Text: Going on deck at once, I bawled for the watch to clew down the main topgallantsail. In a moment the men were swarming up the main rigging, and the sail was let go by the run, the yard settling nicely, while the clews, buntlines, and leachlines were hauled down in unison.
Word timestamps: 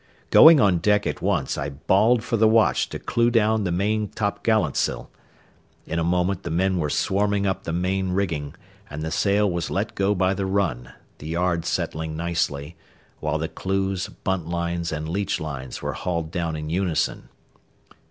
Going 0.31 0.59
on 0.59 0.79
deck 0.79 1.05
at 1.05 1.21
once, 1.21 1.59
I 1.59 1.69
bawled 1.69 2.23
for 2.23 2.35
the 2.35 2.47
watch 2.47 2.89
to 2.89 2.97
clew 2.97 3.29
down 3.29 3.65
the 3.65 3.71
main 3.71 4.07
topgallantsail. 4.07 5.11
In 5.85 5.99
a 5.99 6.03
moment 6.03 6.41
the 6.41 6.49
men 6.49 6.79
were 6.79 6.89
swarming 6.89 7.45
up 7.45 7.65
the 7.65 7.71
main 7.71 8.09
rigging, 8.11 8.55
and 8.89 9.03
the 9.03 9.11
sail 9.11 9.47
was 9.47 9.69
let 9.69 9.93
go 9.93 10.15
by 10.15 10.33
the 10.33 10.47
run, 10.47 10.91
the 11.19 11.27
yard 11.27 11.65
settling 11.65 12.17
nicely, 12.17 12.75
while 13.19 13.37
the 13.37 13.47
clews, 13.47 14.09
buntlines, 14.23 14.91
and 14.91 15.07
leachlines 15.07 15.83
were 15.83 15.93
hauled 15.93 16.31
down 16.31 16.55
in 16.55 16.71
unison. 16.71 17.29